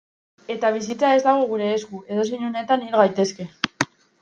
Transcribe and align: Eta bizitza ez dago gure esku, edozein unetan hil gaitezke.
Eta 0.53 0.71
bizitza 0.77 1.11
ez 1.17 1.19
dago 1.25 1.43
gure 1.51 1.67
esku, 1.75 2.01
edozein 2.17 2.49
unetan 2.49 2.89
hil 2.89 2.99
gaitezke. 3.03 3.49